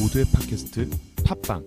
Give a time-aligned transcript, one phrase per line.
[0.00, 0.88] 모두의 팟캐스트
[1.24, 1.66] 팟빵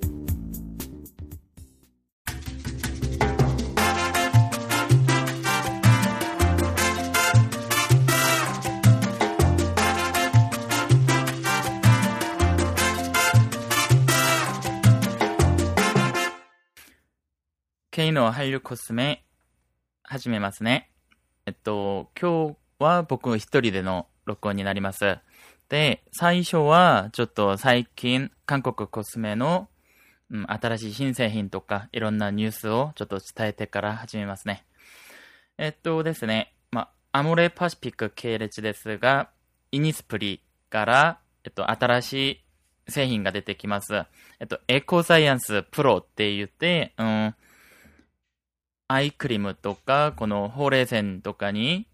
[17.92, 19.26] K の韓流コスメ
[20.04, 20.90] 始めますね。
[21.46, 25.20] えっと、今日は僕一人での録音になります。
[25.75, 29.69] で、最初はちょっと最近韓国コスメの、
[30.31, 34.65] うん、新しい新製品とかいろんなニュースをちょっと伝えてから始めますね。
[35.59, 39.31] えっとですね、まあ、アモレパシフィック系列ですが、
[39.73, 40.41] イニスプリ
[40.71, 42.13] から、えっと、新し
[42.87, 43.95] い製品が出てきます。
[44.39, 47.35] えっと、エコサイエンスプロって言って、うん、
[48.87, 51.89] アイクリームとか、このほうれい線とかに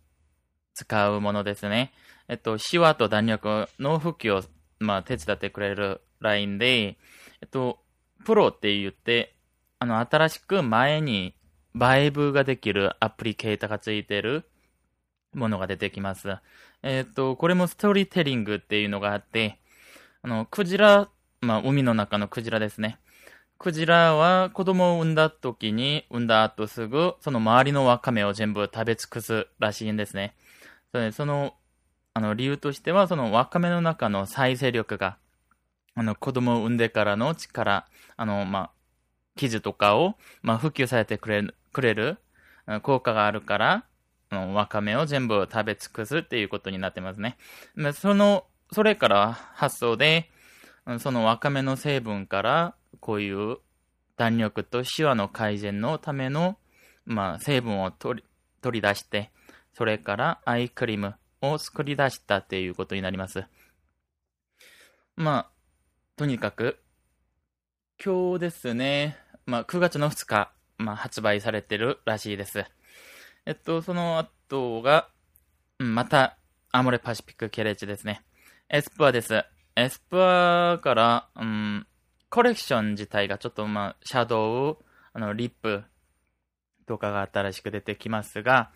[0.75, 1.95] 使うものですね。
[2.31, 4.43] えっと、シワと弾力の復旧を、
[4.79, 6.97] まあ、手伝ってくれるラインで、
[7.43, 7.81] えっと、
[8.25, 9.35] プロって言って、
[9.81, 11.35] あの、新しく前に
[11.75, 14.49] バイブができるアプリケータがついてる
[15.35, 16.37] ものが出てきます。
[16.85, 19.59] えっと、これもストーリーテリングっていうのがあって、
[20.23, 23.01] あの、クジラ、まあ、海の中のクジラですね。
[23.59, 30.37] クジラは子供を産んだ時に、産んだ後すぐ、その周りのワカメを全部食べ尽くすらしいんですね。
[31.13, 31.55] その、
[32.13, 35.19] あの理由としては、そのワカメの中の再生力が、
[35.95, 38.71] あの子供を産んでからの力、あの、まあ、
[39.37, 42.19] 傷とかを、まあ、復旧されてくれる、くれる
[42.83, 43.85] 効果があるから、
[44.33, 47.37] あのワカメを全部食べ尽くすっていうことになってますね。
[47.95, 50.31] その、それから発想で、
[50.99, 53.59] そのワカメの成分から、こういう
[54.17, 56.59] 弾力とシワの改善のための、
[57.07, 58.29] まあ、成分を取り
[58.63, 59.31] 取り出して、
[59.73, 63.45] それからアイクリームを作り出したっていうことになります。
[65.17, 65.51] まあ、
[66.17, 66.79] とにかく、
[68.03, 72.65] 今日ですね、まあ、9月の2日、まあ、発売されてるらしいです。
[73.47, 75.09] えっと、その後が、
[75.79, 76.37] また、
[76.73, 78.23] アモレパシフィック系列ですね。
[78.69, 79.45] エスプアです。
[79.77, 81.87] エスプアから、うん、
[82.29, 84.79] コレクション自体がちょっとまあ、シャドウ、
[85.13, 85.83] あの、リップ
[86.87, 88.71] とかが新しく出てきますが、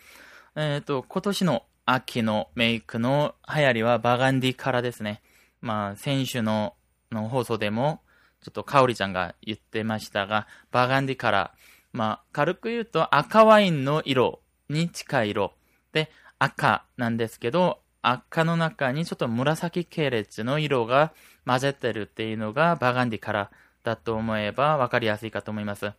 [0.57, 5.23] えっ、と、今年の秋のメイクの流行りはバガンディからですね。
[5.61, 6.75] まあ、先週の
[7.11, 8.01] の放送でも、
[8.43, 11.55] ちょっとカオリちゃんが言ってましたが、バガンディから、
[11.93, 15.55] まあ、軽く言うと赤ワインの色に近い色。
[15.93, 21.15] で、赤なんですけど、赤の中にちょっと紫系列の色が
[21.47, 25.91] 混ぜてるっていうのがバガンディカラーだと思えば分かりやすいかと思います。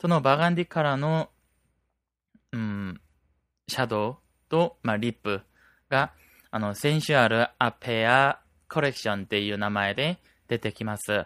[0.00, 1.28] そのバガンディカラーの、
[2.52, 3.00] うん、
[3.68, 5.40] シャドウと、まあ、リップ
[5.88, 6.12] が、
[6.50, 10.18] あの、センシュアルアペアコレクションっていう名前で
[10.48, 11.24] 出てきます。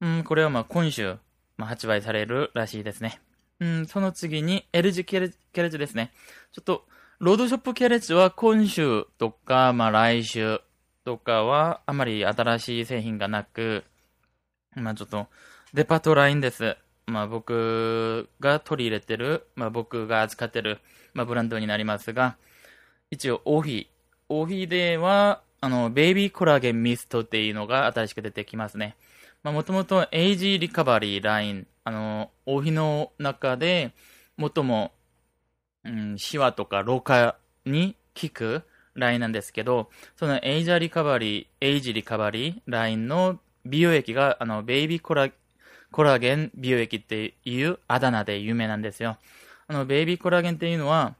[0.00, 1.16] うん、これはまあ今週、
[1.56, 3.20] まあ、発売されるらしいですね。
[3.60, 6.12] うん、その次に L 字系列系列ですね。
[6.52, 6.86] ちょっと、
[7.18, 10.60] ロードショップ系列は今週とか、まあ来週
[11.04, 13.84] とかはあまり新しい製品がなく、
[14.74, 15.26] まあちょっと、
[15.74, 16.76] デパートラインです。
[17.06, 20.78] まあ僕が取り入れてる、まあ僕が扱ってる、
[21.14, 22.36] まあブランドになりますが、
[23.10, 23.86] 一応、オーヒー。
[24.28, 28.96] オーヒーでは、あの、ベイビーコラーゲンミストっていうのが新しく出てきますね。
[29.42, 33.92] まあもともとエイジリカバリーライン、あの、オーヒーの中で、
[34.38, 34.92] 最も、
[35.84, 38.62] うん、シワとか老化に効く
[38.94, 45.30] ラインなんですけど、そのエイジャリカバリー、エイジリカバリーラインの美容液が、あの、ベイビーコラ、
[45.92, 49.18] コラーゲン美容液っていうあだ名で有名なんですよ。
[49.66, 51.14] あの、ベイビーコラーゲンっていうのは、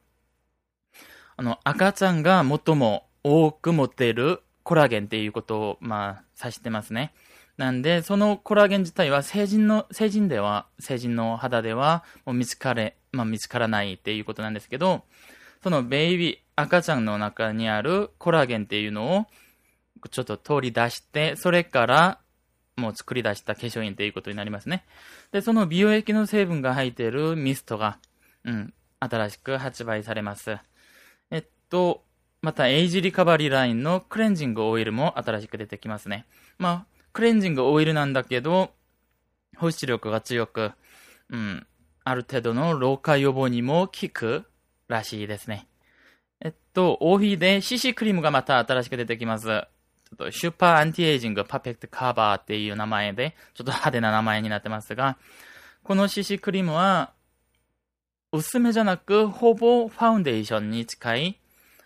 [1.37, 7.13] あの、赤ちゃんが最も多く持てるコラーゲンっていうことを、まあ、指してますね。
[7.57, 15.05] なんで、そのコラーゲン自体は成人の、成人では、成人の肌では、もう見つかれ、まあ見つからないっていうことなんですけど、
[15.63, 19.27] そのベイビー、赤ちゃんの中にあるコラーゲンっていうのを、
[20.11, 22.19] ちょっと取り出して、それから、
[22.81, 24.85] もう作り出した化粧品っていうことになりますね。
[25.31, 27.99] で、その美容液の成分が入っているミストが、
[28.45, 30.59] うん、新しく発売されます。
[31.31, 32.03] えっと、
[32.43, 36.27] また、エイジリカバリーラインのクレンジングオイルも新しく出てきますね。
[36.59, 38.73] まあ、クレンジングオイルなんだけど、
[39.57, 40.73] 保湿力が強く、
[41.29, 41.67] うん、
[42.05, 44.45] ある程度の老化予防にも効く
[44.89, 45.67] らしいですね。
[46.41, 49.67] えっと、オフィで CC クリームがまた新しく出てきます。
[50.11, 55.17] ちょっと、 Super Anti-Aging Perfect Cover っていう名前で、ちょっと派手な名前になってますが、
[55.85, 57.13] この CC クリームは、
[58.33, 61.41] 薄めじゃなく、ほぼファウンデーションに近い、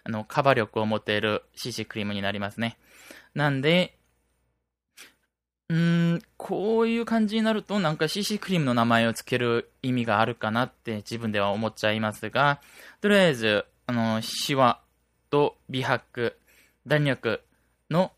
[0.05, 2.79] あの、カバー力を持っている CC クリームになりますね。
[3.35, 3.99] なんで、
[5.71, 5.75] う
[6.37, 12.61] こういう感じになると、なんか CC クリームの名前を付ける意味があるかなって自分では思っちゃいますが、
[13.01, 14.81] とりあえず、あの、シワ
[15.31, 16.37] と美白、
[16.87, 17.43] 弾力
[17.91, 18.13] の、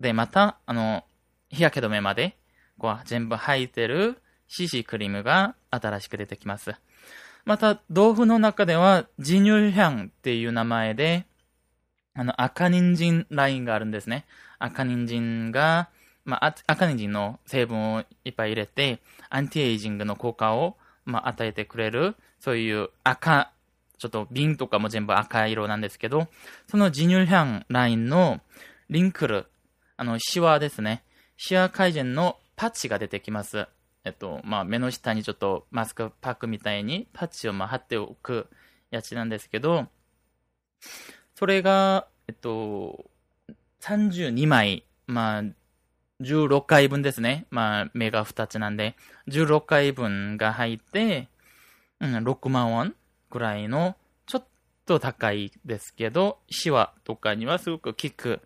[0.00, 1.04] で、また、あの、
[1.50, 2.36] 日焼け止めまで、
[2.78, 4.18] こう、全部入ってる
[4.48, 6.74] CC クリームが新しく出てきます。
[7.44, 11.26] また、豆腐の中では、ジニュルヒャンっていう名前で、
[12.14, 14.24] あの、赤人参ラインがあるんですね。
[14.58, 15.88] 赤人参が、
[16.24, 23.52] まあ、赤人参の成分をいっぱい入れて、アンティエイジングの効果を、まあ、与えてくれる、そういう赤、
[23.98, 26.28] ちょっと瓶とかも全部赤色なんですけど、
[26.68, 28.40] そのジニュルヒャンラインの
[28.88, 29.46] リンクル、
[30.00, 31.04] あの、シワですね。
[31.36, 33.68] シワ改善のパッチが出てきます。
[34.02, 38.48] えっと、まあ、目の下にちょっとマスクパックみたいにパッチをま貼っておく
[38.90, 39.88] やつなんですけど、
[41.34, 43.10] それが、えっと、
[43.82, 45.42] 32枚、まあ、
[46.22, 47.44] 16回分ですね。
[47.50, 48.96] まあ、目が2つなんで、
[49.28, 51.28] 16回分が入って、
[52.00, 52.94] うん、6万ウォン
[53.28, 54.46] ぐらいの、ちょっ
[54.86, 58.40] と高いですけど、シワとかにはすごく効く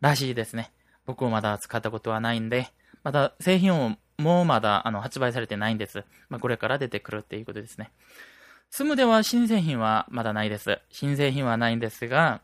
[0.00, 0.70] らしいですね。
[1.06, 2.68] 僕もまだ使ったことはないんで、
[3.02, 6.04] また製品をもうまだあの発売されてないんです。
[6.28, 7.90] まあ、これから出てくるっていうことですね。
[8.70, 10.78] スムでは新製品はまだないです。
[10.90, 12.40] 新製品はないんですが、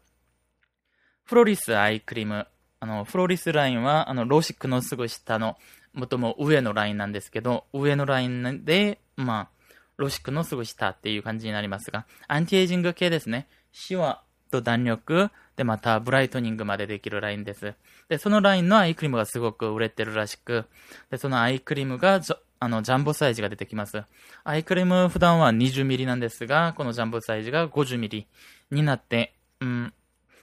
[1.24, 2.46] フロリスアイクリーム。
[2.80, 5.56] あの、フロリスラインは、あの、ロシックのすぐ下の、
[5.92, 13.48] もっとも上のラインなんですけど、上のラインで、まあ、ロシックのすぐ下っていう感じになりますが、アンティエイジング系ですね。
[13.72, 17.74] シワと弾力、で、また、ブライトニングまでできるラインです。
[18.08, 20.66] で、そのラインのアイクリームがすごく売れてるらしく、
[21.10, 22.20] で、そのアイクリームが、
[22.60, 24.04] あの、ジャンボサイズが出てきます。
[24.44, 28.26] アイクリーム普段は20ミリなんですが、このジャンボサイズが50ミリ
[28.70, 29.92] になって、うん、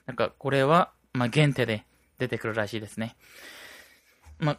[0.04, 1.84] なんか、これは、まあ、限定で
[2.18, 3.16] 出てくるらしいですね。
[4.38, 4.58] まあ、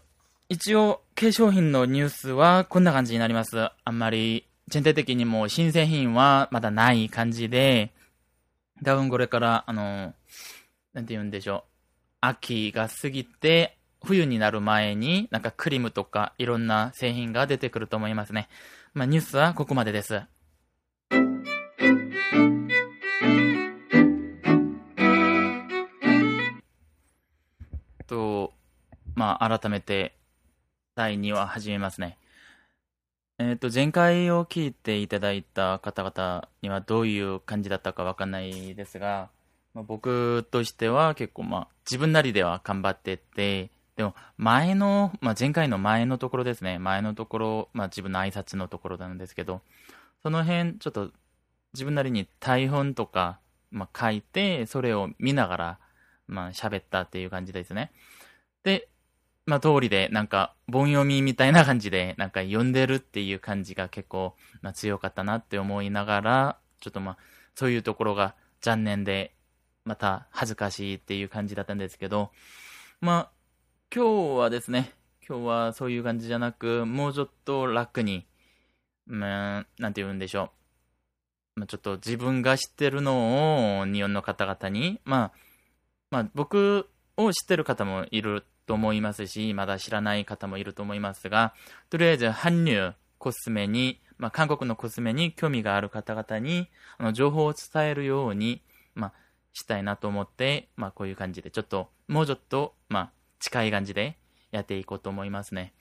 [0.50, 3.60] 一応、化粧品のニュースはこんな感じになります。
[3.60, 7.92] あんまり、全体的にも新製品はまだない感じで、
[8.84, 10.14] 多分これから、あの、
[10.94, 11.72] なんて言うんでしょう。
[12.22, 18.48] 秋が過ぎて、冬になる前に、なんかクリームとかいろんな製品が出てくると思いますね。
[18.94, 20.22] まあ、ニュースはここまでです。
[28.06, 28.54] と、
[29.16, 30.16] まあ、改めて、
[30.96, 32.18] 第2話始めますね。
[33.40, 39.30] えっ、ー、と、前回を聞いていただいた方々にはどういう感じだったかわかんないですが、
[39.76, 49.62] まあ、僕としては結構まあ、自分なりでは頑張ってて、でも前の、まあ、前回の前のところですね、前のところ、まあ自分の挨拶のところなんですけど、
[50.24, 51.12] その辺ちょっと
[51.74, 53.40] 自分なりに台本とか、
[53.70, 55.80] まあ、書いて、それを見ながら、
[56.28, 57.92] まあ喋ったっていう感じですね。
[58.64, 58.90] で、
[59.48, 67.18] まあ、通りで、なんか、本読みみたいな感じで、なんか読んでるっていう感じが結構、まあ、強かったなって思いながら、ちょっとまあ、
[67.56, 69.34] そういうところが残念で、
[69.86, 72.32] また恥ずかしいっていう感じだったんですけど、
[73.00, 73.32] まあ、
[73.96, 74.92] 今日はですね、
[75.26, 78.28] 今日はそういう感じじゃなく、もうちょっと楽に、
[79.06, 80.52] まあ、なんて言うんでしょ
[81.56, 81.62] う。
[81.62, 85.32] まあ、ちょっと自分が知ってるのを日本の方々に、まあ、
[86.12, 91.56] まあ、僕を知ってる方もいると思いますし、まだ知らない方もいると思いますが、
[91.90, 98.62] とりあえず、韓流コスメに、まあ、韓国のコスメに興味がある方々に、あの、情報を伝えるように、
[98.94, 99.14] まあ、
[99.54, 104.18] したいなと思って、まあ、こういう感じで、ちょっと、もうちょっと、まあ、近い感じで
[104.52, 105.74] やっていこうと思いますね。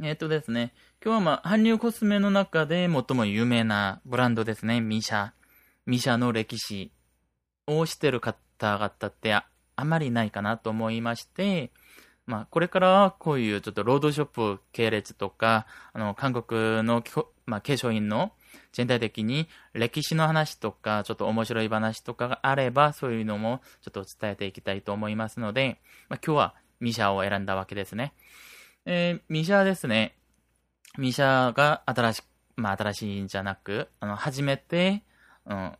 [0.00, 0.72] えっ、ー、とですね、
[1.04, 5.32] 今日はまあ、韓流コスメの中で最も有名なブランドですね、ミシャ。
[5.86, 6.92] ミシャの歴史
[7.66, 9.44] をしてる方々ってあ
[9.84, 11.72] まりないかなと思いまして、
[12.28, 17.02] まあ、これからはこういうちょっとロードショップ系列とか、あの、韓国の、
[17.46, 18.32] まあ、化粧品の
[18.72, 25.80] 全体的に歴史の話とか、ちょっと面白い話とかがあれば、そういうのもちょっと伝えていきたいと思いますので、
[26.10, 28.12] まあ、今日はミシャを選んだわけですね。
[28.84, 30.14] えー、ミシャですね。
[30.98, 32.22] ミシャが新し、
[32.56, 35.02] まあ、新しいんじゃなく、あの、初めて、
[35.46, 35.72] うん、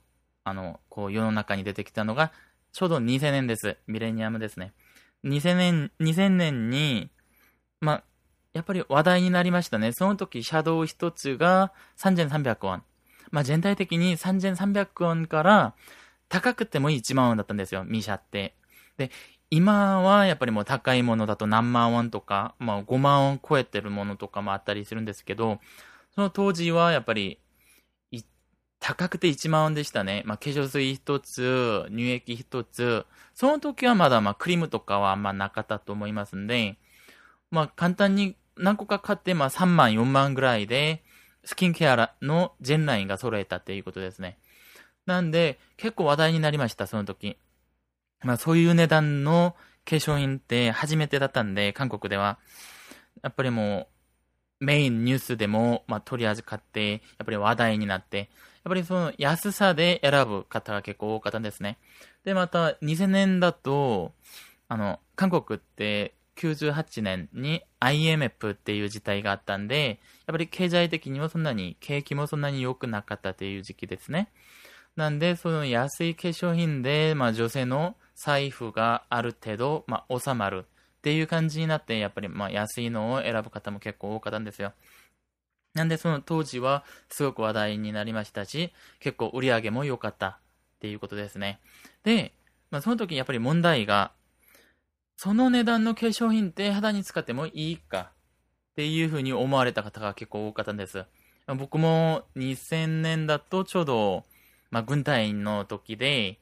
[0.45, 2.33] あの、こう世の中に出てきたのが、
[2.73, 3.76] ちょうど2000年です。
[3.87, 4.73] ミレニアムですね。
[5.25, 7.10] 2000年、2000年に、
[7.80, 8.04] まあ、
[8.52, 9.92] やっぱり話題になりましたね。
[9.92, 12.82] その時、シャドウ一つが3300ウォン。
[13.30, 15.75] まあ、全体的に3300ウォンから
[16.28, 18.54] 高くても1万ウォンだったんですよ、ミシャって。
[18.96, 19.10] で、
[19.50, 25.60] 今はやっぱりもう高いものだと何万ウォンとか、まあ5万ウォン超えてるものとかもあったりするんですけど、
[26.14, 27.38] その当時はやっぱり
[28.80, 30.23] 高くて1万円でしたね。
[30.25, 36.76] まあ、化粧水一つ、乳液一つ、その時はまだまあクリームとかはあんまなかったと思いますんで、
[37.50, 41.02] まあ簡単に何個か買って、まあ3万、4万ぐらいで、
[41.44, 44.38] スキンケアの全ラインが揃えたっていうことですね。
[45.06, 47.38] なんで、結構話題になりました、その時。
[48.23, 52.38] まあそういう値段の化粧品って初めてだったんで、韓国では。
[53.23, 53.88] やっぱりも
[54.61, 58.30] う、メインニュースでも、まあ、取り扱って、やっぱり話題になって、
[58.65, 61.79] やっぱりその安さで選ぶ方が結構多かったんですね。
[62.25, 64.12] で、また2000年だと、
[64.69, 74.31] あの、韓国って98年に IMF っていう事態があったんで、やっぱり経済的にもそんなに、景気もそんなに良くなかったっていう時期ですね。
[74.97, 80.67] なんで、その安い化粧品で、まあ女性の財布がある程度、まあ収まる
[80.99, 84.73] っていう感じになって、やっぱりまあ安いのを選ぶ方も結構多かったんですよ。
[85.78, 90.37] なんでその当時はすごく話題になりましたし、結構売り上げも良かったっ
[90.80, 91.61] ていうことですね。
[92.04, 92.35] で、
[92.70, 94.12] まあその時やっぱり問題が、
[95.16, 98.11] その値段の化粧品って肌に使ってもいいか
[98.73, 101.04] っていうふうに思われた方が結構多かったんです。
[101.56, 104.25] 僕も2000年だとちょうど、
[104.70, 106.38] まあ、軍隊員の時で、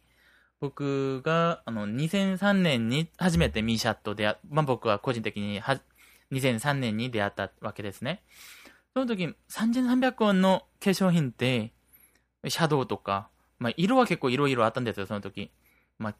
[0.60, 5.80] 僕があの2003年に初めてミーシャットで、まあ、僕は個人的には
[6.32, 8.22] 2003年に出会ったわけですね。
[8.96, 11.74] その時3300ウォンの化粧品って、
[12.48, 15.50] シャドウとか、まあ、色は結構いろいろあったんですよ、その時。
[15.98, 16.14] まあ、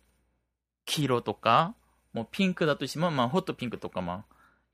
[0.85, 1.75] 黄色とか、
[2.13, 4.25] もうピンクだとしても、まあ、ホットピンクとか、まあ、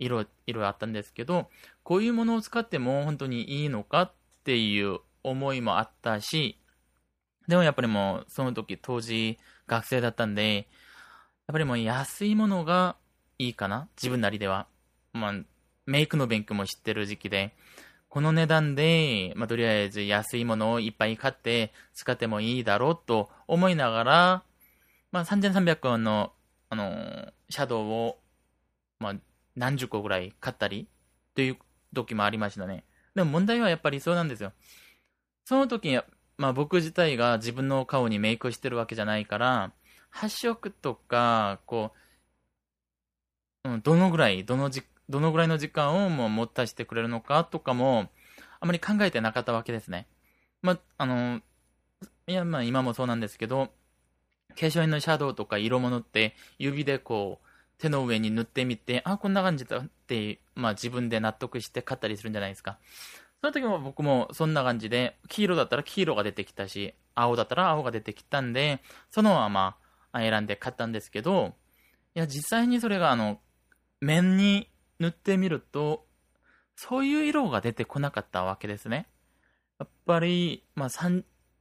[0.01, 1.49] 色、色あったんですけど、
[1.85, 6.59] こういうものを使っても本当にいいのかっていう思いもあったし、
[7.47, 10.65] でもやっぱりもう、その時、当時、学生だったんで、やっ
[11.53, 12.97] ぱりもう安いものが
[13.39, 14.67] いいかな自分なりでは。
[15.13, 15.35] まあ、
[15.87, 17.55] メイクの勉強も知ってる時期で、
[18.13, 24.43] この値段で、まあ、とりあえず安いものをいっぱい買って使ってもいいだろうと思いながら、
[25.13, 26.31] まあ、3300円の
[26.69, 28.19] あのー、シャドウを、
[29.01, 29.15] まあ、
[29.57, 30.89] 何十個ぐらい買ったり
[31.35, 31.57] という
[31.95, 32.85] 時もありましたね。
[33.15, 34.53] でも問題はやっぱりそうなんですよ。
[35.47, 35.99] その時、
[36.37, 39.73] まあ僕自体が自分の顔にメイクしてるわけじゃないから、
[40.11, 41.93] 発色とか、こ
[43.65, 48.11] う、うん、どのぐらい、どのじ、どのぐらいの時間をもう持たせてくれるのかとかも、
[48.61, 50.07] あまり考えてなかったわけですね。
[50.63, 51.41] まあ、あの、
[52.27, 53.73] いや、まあ今もそうなんですけど、
[54.51, 57.47] 化粧品のシャドウとか色物って指でこう
[57.79, 62.79] 手の上に塗ってみて、あ、こんな感じだって、まあ自分で納得して買ったりするんじゃないですか。
[63.41, 68.81] その時も僕もそんな感じで、黄色だったら黄色が出てきたし、青だったら青が出てきたんで、
[69.11, 69.77] そのまま
[70.15, 71.55] 選んで買ったんですけど、
[72.15, 73.41] いや、実際にそれがあの、
[74.01, 74.69] 面に
[75.03, 76.07] 塗ってみると、
[76.77, 79.09] そういう色が出てこなかったわけですね。
[79.79, 80.89] やっぱり、まあ、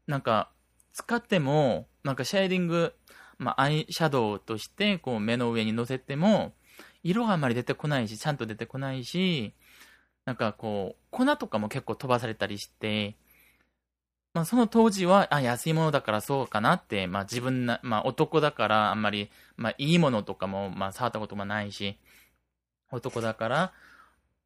[0.08, 0.52] なんか、
[0.94, 2.94] 使っても、なんかシェーディング、
[3.38, 6.54] まあ、アイシャドウとして、こう、目の上に乗せても、
[7.04, 9.54] 色があんまり出てこないし、ちゃんと出てこないし、
[10.26, 13.16] なんかこう、粉とかも結構飛ばされたりして、
[14.34, 21.98] まあ、その当時は、あ、安いものだからそうかなって、まあ、自分な、まあ、男だからあんまり、まあ、いいものとかも、まあ、触ったこともないし、
[22.92, 23.74] 男だから、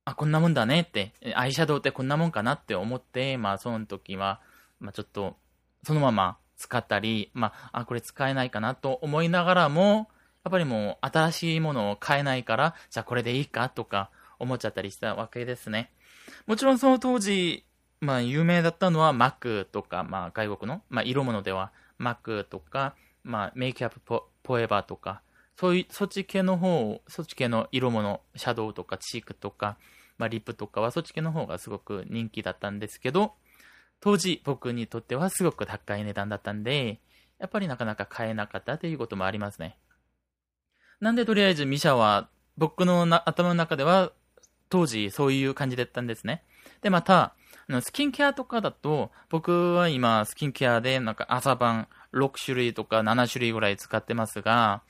[0.05, 4.39] あ、こんなもんだねって、アイシャドウってこんなもんかなって思って、まあ、その時は、
[4.79, 5.35] まあ、ちょっと、
[5.83, 10.09] そのまま使ったり、まあ、あ、これ使えないかなと思いながらも、
[10.45, 15.91] やっぱりもう新しいものを買えないから、じゃあこれでいいかとか思っちゃったりしたわけですね。
[16.45, 17.65] もちろんその当時、
[17.99, 25.21] まあ有名だったのは Mac とか、まあ外国の、まあ色物では Mac とか、まあメイクアップポエバーとか、
[25.57, 29.77] そういう、そっち系の方、そっち系の色物、シャドウとかチークとか、
[30.17, 33.33] まあリップとかはそっち系の方がすごく人気だったんですけど、
[34.01, 36.99] 当時僕にとってはすごく高い値段だったんで、
[37.39, 39.77] やっぱりなかなか買えなかったということもありますね。
[40.99, 44.11] なんでとりあえずミシャは僕の頭の中では
[44.69, 46.43] 当時そういう感じだったんですね。
[46.81, 47.33] で、また、
[47.81, 54.83] スキンケアとかだと、僕は今スキンケアでなんか朝晩6種類とか7種類ぐらい使ってますが、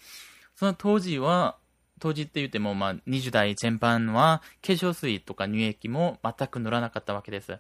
[0.56, 1.58] その当時は、
[2.00, 7.58] 当時って言ってもまあ20代全般は化粧水とか乳液も全く塗らなかったわけです。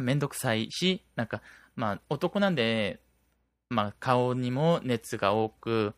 [0.00, 1.42] めんどくさいし、なんか、
[1.76, 3.00] まあ、男なんで、
[3.68, 5.94] まあ、顔にも熱が多く、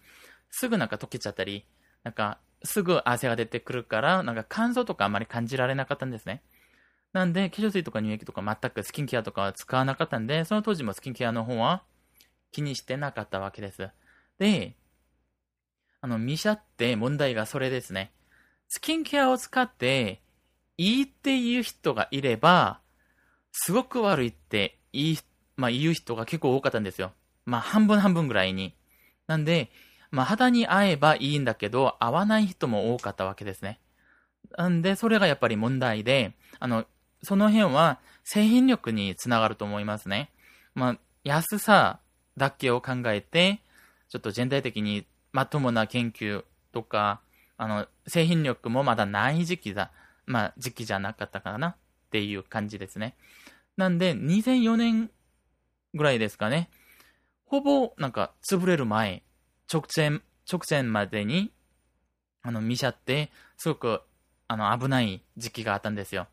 [0.50, 1.66] すぐなんか溶けちゃったり、
[2.02, 6.42] なんか、すぐ汗が出てくるから、なんか乾燥とかあまり感じられなかったんですね。
[7.12, 11.82] なんで、化粧水とか乳液とか全くスキンケアとかは使わなかったんで、その当時もスキンケアの方は
[12.52, 13.88] 気にしてなかったわけです。
[14.38, 14.76] で、
[16.06, 18.12] あの、ミシャって問題がそれですね。
[18.68, 20.20] スキンケアを使って
[20.78, 22.78] いいっていう人がいれば、
[23.50, 25.18] すごく悪いって言い、
[25.56, 27.12] まあ、言う人が結構多かったんですよ。
[27.44, 28.76] まあ、半分半分ぐらいに。
[29.26, 29.68] なんで、
[30.12, 33.80] まあ、肌に合えばいいんだけど、合わない人も多かったわけですね。
[34.56, 36.84] なんで、それがやっぱり問題で、あの、
[37.24, 40.30] その辺は製品力につながると思いますね。
[40.72, 41.98] まあ、安さ
[42.36, 43.58] だけを考えて、
[44.08, 45.04] ちょっと全体的に
[45.36, 47.20] まともな研究とか、
[47.58, 49.92] あの、製品力もまだない時期だ、
[50.24, 51.76] まあ、時期じゃなかったかなっ
[52.10, 53.16] ていう感じですね。
[53.76, 55.10] なんで、2004年
[55.92, 56.70] ぐらいですかね。
[57.44, 59.24] ほぼ、なんか、潰れる前、
[59.70, 61.52] 直前、直前までに、
[62.40, 64.00] あの、見ちゃって、すごく、
[64.48, 66.28] あの、危ない時期があったんですよ。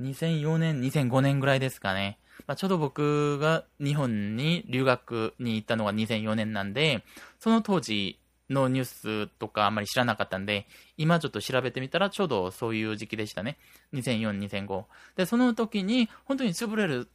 [0.00, 2.18] 2004年、2005年ぐらいですかね。
[2.46, 7.04] まあ、ちょうど僕が日本に留学に行ったのが2004年なんで、
[7.40, 8.18] その当時
[8.50, 13.58] のニュースとかあんまり知らなかったんで、今ちょっと調べてみたらちょうどそういう時期でしたね。
[13.92, 14.84] 2004、2005。
[15.16, 17.08] で、その時に本当に潰れる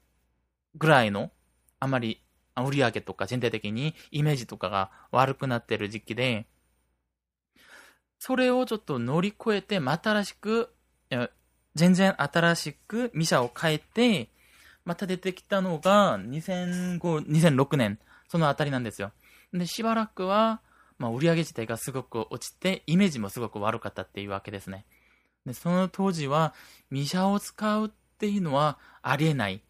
[0.76, 1.32] ぐらいの、
[1.80, 2.22] あまり
[2.56, 6.46] 売り上げとか全体的にイメージとかが悪くなってる時期で、
[8.20, 10.74] それをちょっと乗り越えて、また新しく、
[11.76, 14.30] 全然新しくミシャを変えて、
[14.86, 18.00] また出てきたのが2005、2006年、
[18.30, 19.12] そのあたりなんですよ。
[19.52, 20.62] で、しばらくは、
[20.98, 24.86] まあ、売り上げ自体がすごく落ちて、イメージもすごく悪かったっていうわけですね。
[25.46, 26.54] で、その当時は、
[26.90, 29.62] ミシャを使うっていうのはありえない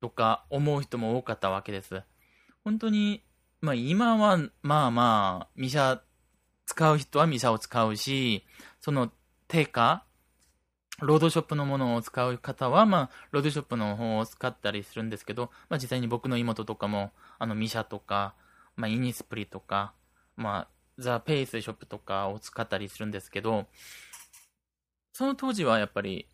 [0.00, 2.02] とか思う人も多かったわけです。
[2.64, 3.24] 本当に、
[3.60, 6.00] まあ今は、まあまあ、ミシャ
[6.66, 8.44] 使う人はミシャを使うし、
[8.80, 9.10] その
[9.48, 10.04] 定価
[11.00, 18.34] ロードショップのものを使う方は、まあ、ロードショップの方を使ったりするんですけど、まあ、実際に僕の妹とかも、あの、ミシャとか、
[18.74, 19.92] まあ、イニスプリとか、
[20.38, 20.68] まあ、
[20.98, 23.66] ザ・ペースショップとかを使ったりするんですけど、
[25.12, 26.28] その当時はやっぱり、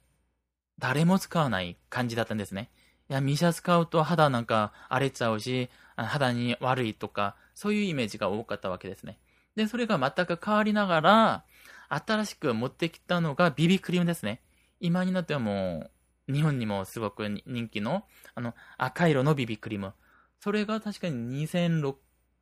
[0.78, 2.70] 誰も使わない感じだったんですね。
[3.08, 9.18] いや、ミシャ使うと肌なんか荒れちゃうし、肌に悪いとか、そういうイメージが多かったわけですね。
[9.56, 11.44] で、それが全く変わりながら、
[11.88, 14.42] 新しく持ってきたのがビビクリームですね。
[14.80, 15.90] 今になってはも
[16.28, 18.04] う、日本にもすごく人気の、
[18.35, 19.94] あの、赤色のビビクリーム。
[20.40, 21.94] それが確かに2006、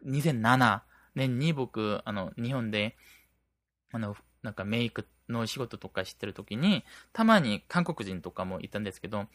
[0.06, 0.82] 2007
[1.14, 2.96] 年に僕、あの、日本で、
[3.92, 9.26] あの、なんかメイクの仕事とかしてる時に、たまに韓国人とかもいたんですけど、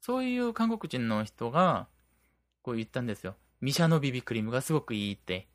[0.00, 1.88] そういう韓国人の人が、
[2.62, 3.36] こう言ったんですよ。
[3.60, 5.48] ミシャのビビクリームがすごくいいって。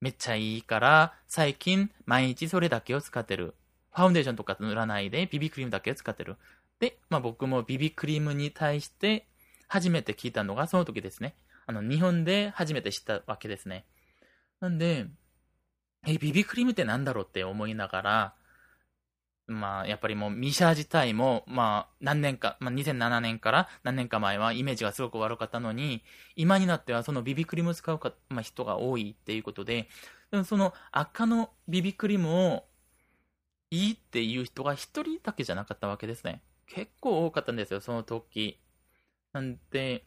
[0.00, 3.54] めっちゃいいから、最近毎日それだけを使ってる。
[3.92, 6.36] ファウンデーションとか塗らないで、ビビクリームだけを使ってる。
[6.80, 9.26] で、まあ僕もビビクリームに対して
[9.68, 11.36] 初めて聞いたのがその時ですね。
[11.66, 13.84] あの、日本で初めて知ったわけですね。
[14.60, 15.06] なんで、
[16.06, 18.34] え、ビビクリームってなんだろうって思いながら、
[19.46, 26.02] まあ、やっぱりもう、ミシャ自体も、まあ、何年か、まあ、2007年から何年か前はイメージがすごく悪かったのに、
[26.34, 29.88] 今になってはそのビビクリームを使うか、まあ、人が多いっていうことで、
[30.30, 32.64] でもその赤のビビクリームを
[33.70, 36.42] いいっていう人が一人だけじゃなかったわけですね。
[36.66, 38.58] 結構多かったんですよ、その時。
[39.32, 40.06] なんで、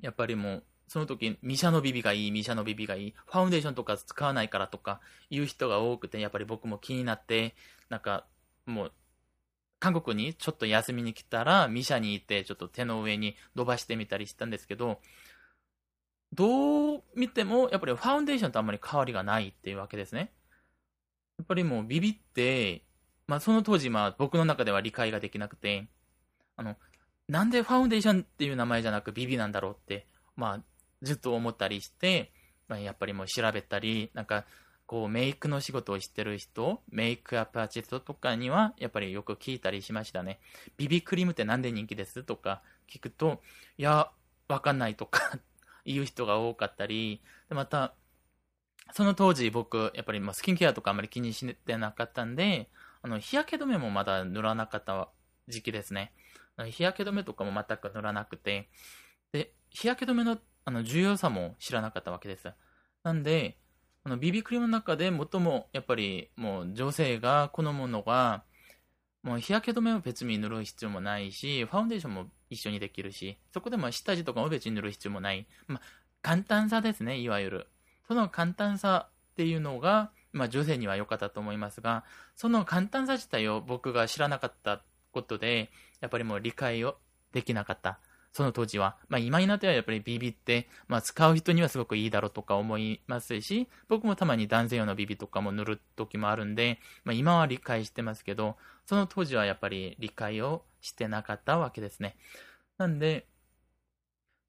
[0.00, 5.00] やっぱりもう、その時、ミシャのビビがいい、ミシャのビビがいい、ファウンデーションとか使わないからとか
[5.30, 7.54] いう人が多くて、やっぱり僕も気になって、
[7.88, 8.26] なんか、
[8.66, 8.92] もう、
[9.80, 15.00] 韓国にちょっと休みに来たら、ミシャに行って、ちょっと手の上に伸ばしてみたりしたんですけど、
[16.34, 20.30] どう見ても、やっぱりファウンデーションとあんまり変わりがないっていうわけですね。
[21.38, 22.84] やっぱりもうビビって、
[23.26, 25.88] まあその当時、まあ僕の中では理解ができなくて、
[26.58, 26.76] あの、
[27.28, 30.71] なんでファウンデーションっていう名前じゃなくビビなんだろうって、まあ
[31.02, 32.32] ずっと思ったりして、
[32.68, 34.44] まあ、やっぱりもう調べたり、なんか
[34.86, 40.38] こうメイクの仕事をしてる人、メイクアップアーティストとかにはやっぱりよく聞いたりしましたね。
[40.76, 43.42] ビビクリームってなんで人気ですとか聞くと、
[43.78, 44.10] いや、
[44.48, 45.38] わかんないとか
[45.84, 47.94] 言う人が多かったり、でまた、
[48.92, 52.68] その当時僕、やっぱりスキンケアとかあまり気にしてなかったんで、
[53.00, 55.08] あの、日焼け止めもまだ塗らなかった
[55.48, 56.12] 時期ですね。
[56.68, 58.68] 日焼け止めとかも全く塗らなくて、
[59.32, 62.52] で、日焼け止めのあの重要さも知らなかったわけです。
[63.02, 63.58] なんで、
[64.04, 68.44] あの BB クリームの中で最もやっぱりもう女性が好むのが、
[69.22, 75.46] もう日焼け止めを別に塗る必要もないし、ファウンデーションも一緒にできるし、そこでも下地とかも別に塗る必要もない。
[75.68, 75.80] まあ、
[76.22, 77.68] 簡単さですね、いわゆる。
[78.08, 85.70] その簡単さっていうのが、まあ、女性には良かったと思いますが、その簡単さ自体を僕が知らなかったことで、
[86.00, 86.96] やっぱりもう理解を
[87.32, 88.00] できなかった。
[88.32, 88.96] その当時は。
[89.08, 102.16] まあ今になってはやっぱり BB って、まあ使う人にはすごくいいだろうとか思いますし、僕もたまに男性用の BB とかも塗る時もあるんで、まあ今は理解してますけど、その当時はやっぱり理解をしてなかったわけですね。
[102.78, 103.26] なんで、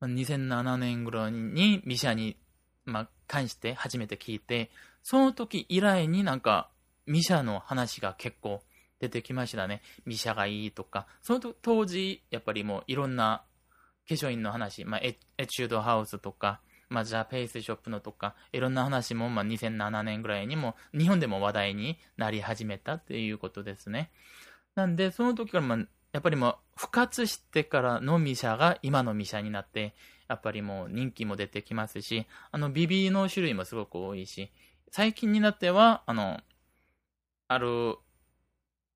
[0.01, 2.37] 2007年頃にミシャに、
[2.85, 6.69] まあ、関して初めて聞いて、その時以来になんか
[7.05, 8.61] ミシャの話が結構
[8.99, 9.81] 出てきましたね。
[10.05, 11.07] ミシャがいいとか。
[11.21, 13.43] その当時、やっぱりもういろんな
[14.07, 24.11] 化粧品の話、まあ、エチュードハウスとか、まあ、ザ・ペースショップのとか、いろんな話も、まあ、2007年ぐらいにも、日本でも話題になり始めたっていうことですね。
[24.75, 25.77] なんで、その時から、まあ、
[26.11, 29.95] やっぱりもう、復活してからのミシャが今のミシャになって、
[30.27, 34.51] やっぱりもう人気も出てきますし、あの、ビビの種類もすごく多いし、
[34.91, 36.39] 最近になっては、あの、
[37.47, 37.97] ある、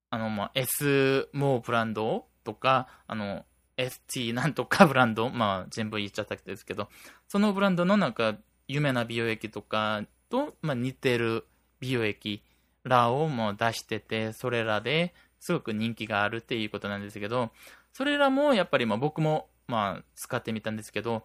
[0.09, 3.45] あの、まあ、S モーブランドとか、あの、
[3.77, 6.89] ST なんとかブランド、まあ、全部言っちゃったですけど、
[7.27, 8.35] そのブランドのなんか、
[8.67, 11.45] 有名な美容液とかと、まあ、似てる
[11.79, 12.43] 美容液
[12.83, 17.51] らをもう出してて、それらですごく人気があるっていうことなんですけど、
[17.93, 21.23] それらもやっぱりまあ僕もまあ使ってみたんですけど、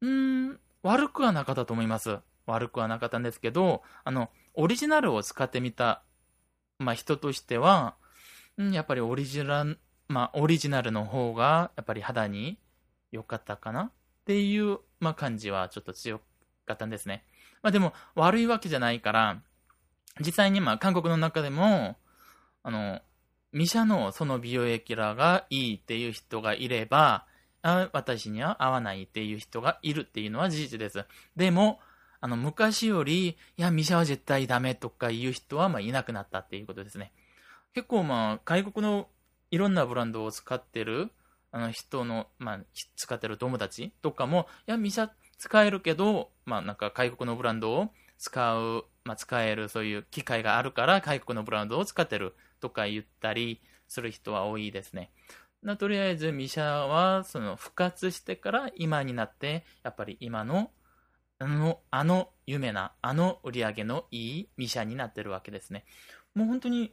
[0.00, 2.18] うーん、悪くはなかったと思います。
[2.46, 6.02] 悪くはなかったんですけど、あの、オリジナルを使ってみた、
[6.78, 7.96] まあ人としては、
[8.56, 12.58] うん、やっぱりオリジナル、まあオリジナルの方がやっぱり肌に
[13.12, 13.82] 良かったかな？
[13.82, 13.90] っ
[14.26, 16.18] ていう、まあ感じはちょっと強
[16.66, 17.24] かったんですね。
[17.62, 19.40] まあでも悪いわけじゃないから、
[20.20, 21.96] 実際にまあ韓国の中でも、
[22.62, 23.00] あの、
[23.52, 27.26] ミシャのその美容液らがいいっていう人がいれば、
[27.62, 31.04] あ私には合わないっていう人がいるっていうのは事実です。
[31.36, 31.80] でも、
[32.20, 37.12] あの、昔より、いや、ミシャは絶対ダメとかいう人は、まあ、いなくなったっていうことですね。
[37.74, 39.08] 結構、まあ、外国の
[39.50, 41.10] いろんなブランドを使ってる、
[41.50, 42.60] あの、人の、まあ、
[42.96, 55.10] 使ってる友達とかも、いや、ミシャ使えるけど、まあ、なんか、外国のブランドを使う、まあ、使える、そういう機会があるから、外国のブランドを使ってるとか言ったりする人は多いですね。
[55.62, 60.70] なとりあえず、ミシャは、その、復活してから今になって、やっぱり今の、
[61.40, 65.84] あの、あの有名な、あの売り上げのいいミシャになってるわけですね。
[66.34, 66.92] もう本当に、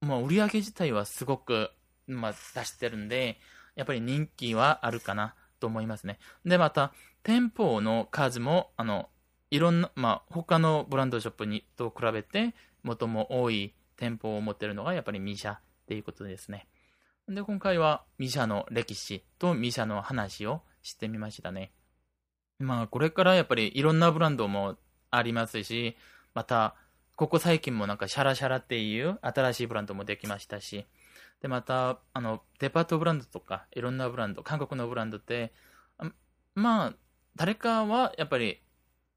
[0.00, 1.70] まあ、売り上げ自体はすごく、
[2.06, 3.38] まあ、出してるんで、
[3.74, 6.18] やっぱり人気はあるかなと思いますね。
[6.44, 9.08] で、また、店舗の数も、あの、
[9.50, 16.68] いろんな、まあ、他のブランドショップにと比べて、最も多い店舗を持ってるのがやっぱりミシャっていうことですね。
[17.28, 21.72] で、今回はミシャの歴史とミシャの話をしてみましたね。
[22.58, 24.76] まあ、これからやっぱりいろんなブランドも
[25.10, 25.96] ありますし、
[26.34, 26.74] また、
[27.18, 30.86] ここ最近もなんかシャラシャラっていう新しいブランドもできましたし、
[31.42, 35.52] で、また、あの、デパートブランドとか、いろんなブランド、韓国のブランドって、
[36.54, 36.94] まあ、
[37.34, 38.62] 誰かはやっぱり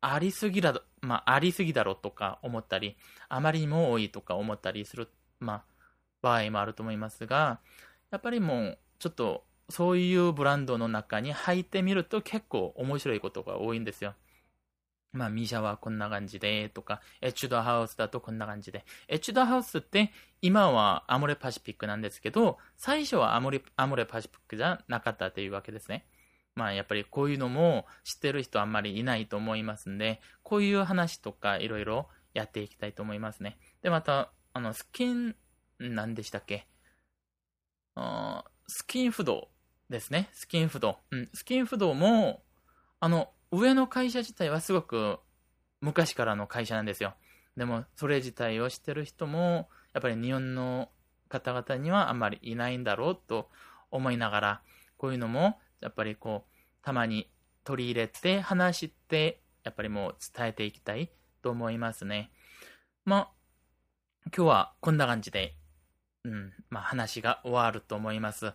[0.02, 2.98] ありすぎだ、まあ、ありすぎだろとか思ったり、
[3.30, 5.08] あまりにも多いとか思ったりする、
[5.40, 5.64] まあ、
[6.24, 7.60] 場合もあると思いますが、
[8.10, 14.16] やっぱりもう、ちょっと、そういうブランドの中に入ってみると結構面白いことが多いんですよ。
[15.14, 18.86] まあ、ミシャはこんな感じで、とか、エチュードハウスだとこんな感じで。
[19.10, 26.06] エチュードハウスって、今はアモレパシフィックなんですけど、最初はアモレアモレパシフィックじゃなかったというわけですね。
[26.56, 33.58] まあやっぱりこういうのも知ってる人あんまりいないと思いますんで、こういう話とかいろいろやっていきたいと思いますね。
[33.82, 35.36] で、また、あの、スキン、
[35.80, 36.68] 何でしたっけ？
[37.96, 39.50] あスキン不動
[39.90, 40.30] ですね。
[40.32, 40.98] スキン不動。
[41.12, 42.44] うん、スキン不動も、
[43.02, 45.20] あの、上の会社自体はすごく
[45.82, 47.14] 昔からの会社なんですよ。
[47.58, 50.90] でも、それ自体を知ってる人も、やっぱり日本の
[51.28, 53.50] 方々にはあんまりいないんだろうと
[53.90, 54.62] 思いながら、
[54.98, 56.52] こういうのもやっぱりこう、
[56.84, 57.30] たまに
[57.64, 61.12] 取り入れて話して、やっぱりもう伝えていきたい
[61.42, 62.32] と思いますね。
[63.06, 63.30] まあ、
[64.36, 65.56] 今日はこんな感じで、
[66.24, 68.54] うん、まあ話が終わると思います。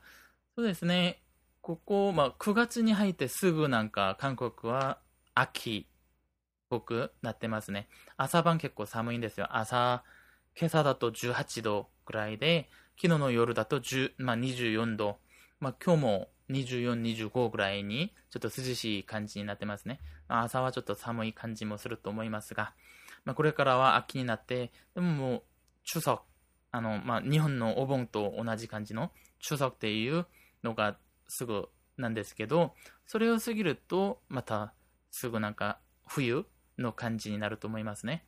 [0.56, 1.22] そうですね、
[1.66, 5.00] ここ、まあ9月に入ってすぐなんか韓国は
[5.34, 5.92] 秋っ
[6.70, 7.88] ぽくなってますね。
[8.16, 9.48] 朝晩結構寒いんですよ。
[9.50, 10.04] 朝、
[10.56, 12.68] 今朝だと18度ぐらいで、
[13.02, 15.18] 昨日の夜だと10、まあ、24度。
[15.58, 19.98] まあ今日も24、25ぐらいにちょっと涼しい感じになってますね。
[20.28, 22.74] まあ、朝はちょっと寒い感じもすると思いますが、
[23.24, 25.42] まあ、これからは秋になって、でももう、
[25.82, 26.20] 中足、
[26.70, 30.26] あの、まあ、日本のお盆と同じ感じの中足っていう
[30.62, 30.96] のが
[31.28, 32.74] すぐなんですけど、
[33.06, 34.74] それを過ぎると、また
[35.10, 36.46] すぐなんか冬
[36.78, 38.24] の感じになると思いますね。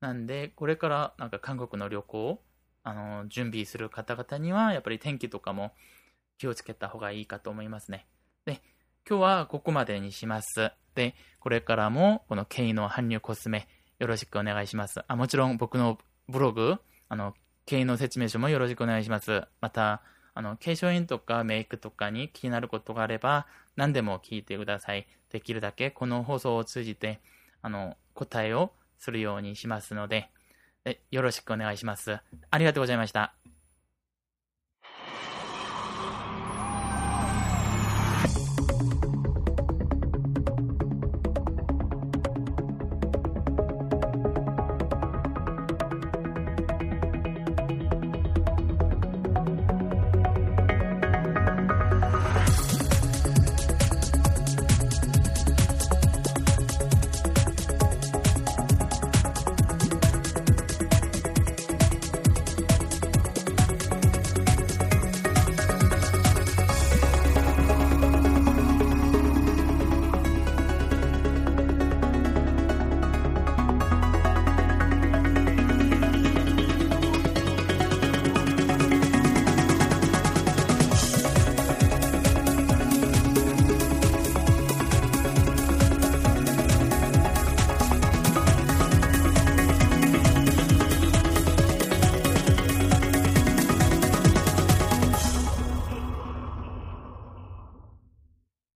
[0.00, 2.42] なんで、これからなんか韓国の旅行を
[2.82, 5.72] あの準備する方々には、やっぱり天気とかも
[6.38, 8.06] 気をつけた方がいいかと思いますね。
[8.44, 8.60] で、
[9.08, 10.70] 今日はここまでにします。
[10.94, 15.02] で、これからもこの K の搬入コスメよろしくお願いします。
[15.08, 16.76] あもちろん僕のブログ、
[17.08, 19.42] あの、K の説明書もよろしくお願いします。
[19.60, 20.02] また、
[20.36, 25.06] あの、化粧品とかメイクとかに気になることがあれば、何でも聞いてください。
[25.30, 27.20] できるだけこの放送を通じて、
[27.62, 30.28] あの、答えをするようにしますので、
[31.10, 32.18] よろしくお願いします。
[32.50, 33.45] ありがとうございました。